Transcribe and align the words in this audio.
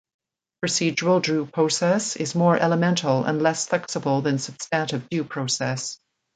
Procedural 0.65 1.21
due 1.21 1.45
process 1.45 2.15
is 2.15 2.33
more 2.33 2.57
elemental 2.57 3.23
and 3.23 3.39
less 3.39 3.67
flexible 3.67 4.21
than 4.21 4.39
substantive 4.39 5.07
due 5.09 5.23
process. 5.23 5.99